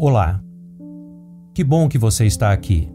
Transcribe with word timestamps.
Olá. 0.00 0.40
Que 1.52 1.64
bom 1.64 1.88
que 1.88 1.98
você 1.98 2.24
está 2.24 2.52
aqui. 2.52 2.88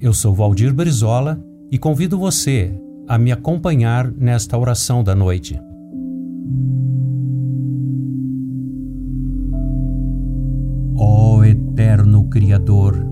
Eu 0.00 0.12
sou 0.12 0.32
Valdir 0.32 0.72
Brizola 0.72 1.42
e 1.72 1.76
convido 1.76 2.16
você 2.16 2.72
a 3.08 3.18
me 3.18 3.32
acompanhar 3.32 4.08
nesta 4.12 4.56
oração 4.56 5.02
da 5.02 5.12
noite. 5.12 5.60
Ó 10.96 11.38
oh, 11.38 11.44
eterno 11.44 12.28
Criador, 12.28 13.04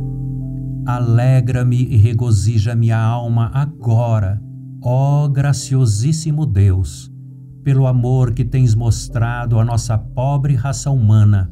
alegra-me 0.87 1.83
e 1.83 1.97
regozija 1.97 2.77
minha 2.77 3.01
alma 3.01 3.51
agora, 3.53 4.41
ó 4.81 5.25
oh, 5.25 5.29
graciosíssimo 5.29 6.47
Deus, 6.47 7.13
pelo 7.65 7.89
amor 7.89 8.33
que 8.33 8.45
tens 8.45 8.77
mostrado 8.77 9.59
à 9.59 9.65
nossa 9.65 9.99
pobre 9.99 10.55
raça 10.55 10.89
humana 10.89 11.51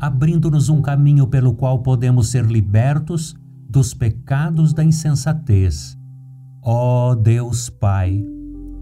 abrindo-nos 0.00 0.68
um 0.68 0.80
caminho 0.80 1.26
pelo 1.26 1.52
qual 1.54 1.80
podemos 1.80 2.30
ser 2.30 2.46
libertos 2.46 3.36
dos 3.68 3.92
pecados 3.92 4.72
da 4.72 4.82
insensatez. 4.82 5.96
Ó 6.62 7.10
oh 7.10 7.14
Deus 7.14 7.68
Pai, 7.68 8.24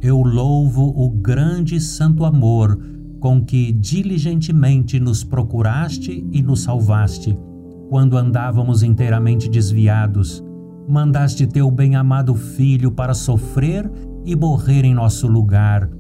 eu 0.00 0.23
louvo 0.23 0.84
o 0.96 1.10
grande 1.10 1.80
santo 1.80 2.24
amor 2.24 2.78
com 3.20 3.45
que 3.45 3.73
diligentemente 3.73 5.00
nos 5.00 5.24
procuraste 5.24 6.24
e 6.30 6.40
nos 6.40 6.62
salvaste, 6.62 7.37
quando 7.88 8.16
andávamos 8.16 8.82
inteiramente 8.84 9.48
desviados. 9.48 10.42
Mandaste 10.88 11.46
teu 11.46 11.70
bem-amado 11.70 12.34
Filho 12.34 12.92
para 12.92 13.12
sofrer 13.12 13.90
e 14.24 14.37
morrer 14.37 14.84
em 14.84 14.95
nosso 14.95 15.26
lugar 15.26 15.90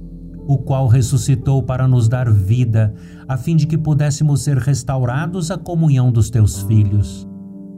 o 0.48 0.56
qual 0.56 0.88
ressuscitou 0.88 1.62
para 1.62 1.86
nos 1.86 2.08
dar 2.08 2.32
vida, 2.32 2.94
a 3.28 3.36
fim 3.36 3.54
de 3.54 3.66
que 3.66 3.76
pudéssemos 3.76 4.40
ser 4.42 4.56
restaurados 4.56 5.50
à 5.50 5.58
comunhão 5.58 6.10
dos 6.10 6.30
teus 6.30 6.62
filhos. 6.62 7.28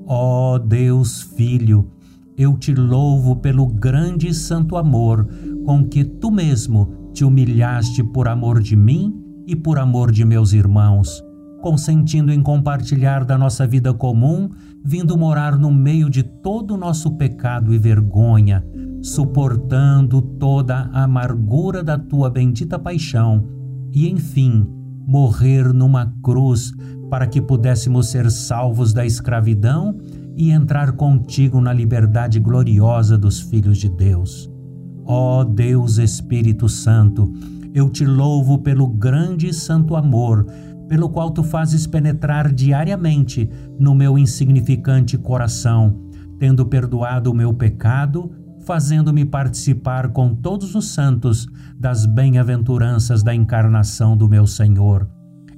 Ó 0.06 0.54
oh 0.54 0.58
Deus 0.60 1.20
Filho, 1.20 1.90
eu 2.38 2.56
te 2.56 2.72
louvo 2.72 3.34
pelo 3.34 3.66
grande 3.66 4.28
e 4.28 4.34
santo 4.34 4.76
amor 4.76 5.28
com 5.64 5.84
que 5.84 6.04
tu 6.04 6.30
mesmo 6.30 7.10
te 7.12 7.24
humilhaste 7.24 8.04
por 8.04 8.28
amor 8.28 8.62
de 8.62 8.76
mim 8.76 9.20
e 9.48 9.56
por 9.56 9.76
amor 9.76 10.12
de 10.12 10.24
meus 10.24 10.52
irmãos, 10.52 11.24
consentindo 11.60 12.32
em 12.32 12.40
compartilhar 12.40 13.24
da 13.24 13.36
nossa 13.36 13.66
vida 13.66 13.92
comum, 13.92 14.48
vindo 14.84 15.18
morar 15.18 15.58
no 15.58 15.72
meio 15.72 16.08
de 16.08 16.22
todo 16.22 16.74
o 16.74 16.78
nosso 16.78 17.16
pecado 17.16 17.74
e 17.74 17.78
vergonha 17.78 18.64
suportando 19.02 20.20
toda 20.20 20.90
a 20.92 21.04
amargura 21.04 21.82
da 21.82 21.98
tua 21.98 22.30
bendita 22.30 22.78
paixão 22.78 23.46
e, 23.92 24.08
enfim, 24.08 24.66
morrer 25.06 25.72
numa 25.72 26.14
cruz 26.22 26.72
para 27.08 27.26
que 27.26 27.40
pudéssemos 27.40 28.10
ser 28.10 28.30
salvos 28.30 28.92
da 28.92 29.04
escravidão 29.04 29.98
e 30.36 30.50
entrar 30.50 30.92
contigo 30.92 31.60
na 31.60 31.72
liberdade 31.72 32.38
gloriosa 32.38 33.18
dos 33.18 33.40
filhos 33.40 33.78
de 33.78 33.88
Deus. 33.88 34.50
Ó 35.04 35.42
Deus 35.42 35.98
Espírito 35.98 36.68
Santo, 36.68 37.32
eu 37.74 37.90
te 37.90 38.04
louvo 38.04 38.58
pelo 38.58 38.86
grande 38.86 39.48
e 39.48 39.54
santo 39.54 39.96
amor 39.96 40.46
pelo 40.88 41.08
qual 41.08 41.30
tu 41.30 41.44
fazes 41.44 41.86
penetrar 41.86 42.52
diariamente 42.52 43.48
no 43.78 43.94
meu 43.94 44.18
insignificante 44.18 45.16
coração, 45.16 46.00
tendo 46.36 46.66
perdoado 46.66 47.30
o 47.30 47.34
meu 47.34 47.54
pecado 47.54 48.32
fazendo-me 48.60 49.24
participar 49.24 50.10
com 50.10 50.34
todos 50.34 50.74
os 50.74 50.88
santos 50.88 51.46
das 51.78 52.06
bem-aventuranças 52.06 53.22
da 53.22 53.34
encarnação 53.34 54.16
do 54.16 54.28
meu 54.28 54.46
Senhor. 54.46 55.08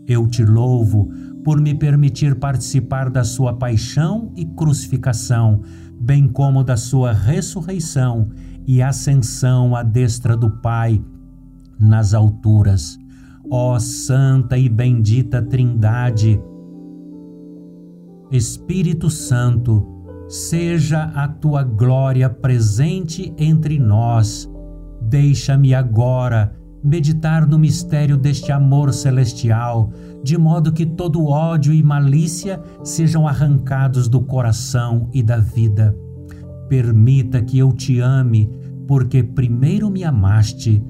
Eu 0.07 0.27
te 0.27 0.45
louvo 0.45 1.11
por 1.45 1.61
me 1.61 1.75
permitir 1.75 2.37
participar 2.37 3.11
da 3.11 3.25
sua 3.25 3.55
paixão 3.55 4.33
e 4.37 4.45
crucificação, 4.45 5.63
bem 6.01 6.29
como 6.29 6.63
da 6.63 6.77
sua 6.77 7.13
ressurreição 7.13 8.31
e 8.67 8.81
ascensão 8.81 9.75
à 9.75 9.83
destra 9.83 10.37
do 10.37 10.51
Pai 10.61 11.03
nas 11.79 12.15
alturas. 12.15 12.99
Ó 13.51 13.79
Santa 13.79 14.57
e 14.57 14.69
bendita 14.69 15.43
Trindade, 15.43 16.41
Espírito 18.31 19.11
Santo, 19.11 19.92
seja 20.33 21.13
a 21.15 21.29
tua 21.29 21.63
glória 21.63 22.31
presente 22.31 23.35
entre 23.37 23.79
nós. 23.79 24.51
Deixa-me 25.03 25.75
agora 25.75 26.57
meditar 26.83 27.47
no 27.47 27.59
mistério 27.59 28.17
deste 28.17 28.51
amor 28.51 28.95
celestial, 28.95 29.93
de 30.25 30.39
modo 30.39 30.73
que 30.73 30.87
todo 30.87 31.27
ódio 31.27 31.75
e 31.75 31.83
malícia 31.83 32.59
sejam 32.83 33.29
arrancados 33.29 34.09
do 34.09 34.23
coração 34.23 35.11
e 35.13 35.23
da 35.23 35.37
vida. 35.37 35.95
Permita 36.67 37.43
que 37.43 37.59
eu 37.59 37.71
te 37.71 38.01
ame, 38.01 38.51
porque 38.89 39.23
primeiro 39.23 39.91
me 39.91 40.03
amaste, 40.03 40.83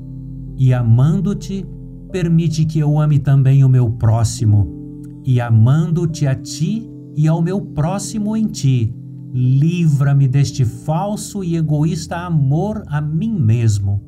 e 0.57 0.73
amando-te, 0.73 1.67
permite 2.13 2.65
que 2.65 2.79
eu 2.79 2.97
ame 2.97 3.19
também 3.19 3.65
o 3.65 3.69
meu 3.69 3.91
próximo, 3.91 5.03
e 5.25 5.41
amando-te 5.41 6.29
a 6.29 6.35
ti 6.37 6.89
e 7.17 7.27
ao 7.27 7.43
meu 7.43 7.61
próximo 7.61 8.37
em 8.37 8.47
ti 8.47 9.02
Livra-me 9.33 10.29
deste 10.29 10.65
falso 10.65 11.43
e 11.43 11.57
egoísta 11.57 12.17
amor 12.17 12.83
a 12.87 13.01
mim 13.01 13.33
mesmo. 13.33 14.03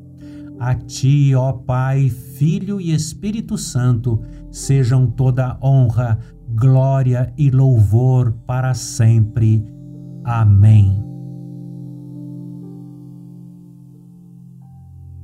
A 0.61 0.75
ti, 0.75 1.35
ó 1.35 1.53
Pai, 1.53 2.11
Filho 2.11 2.79
e 2.79 2.93
Espírito 2.93 3.57
Santo, 3.57 4.21
sejam 4.51 5.07
toda 5.07 5.59
honra, 5.63 6.19
glória 6.49 7.33
e 7.39 7.51
louvor 7.51 8.33
para 8.47 8.75
sempre. 8.75 9.65
Amém. 10.23 11.03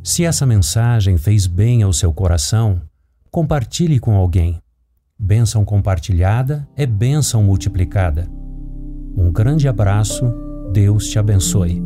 Se 0.03 0.25
essa 0.25 0.47
mensagem 0.47 1.19
fez 1.19 1.47
bem 1.47 1.83
ao 1.83 1.93
seu 1.93 2.13
coração, 2.13 2.81
compartilhe 3.31 4.01
com 4.01 4.17
alguém. 4.17 4.59
Bênção 5.19 5.63
compartilhada 5.63 6.67
é 6.75 6.87
bênção 6.87 7.45
multiplicada. 7.45 8.40
Um 9.17 9.31
grande 9.31 9.69
abraço, 9.69 10.33
Deus 10.73 11.07
te 11.07 11.19
abençoe. 11.19 11.83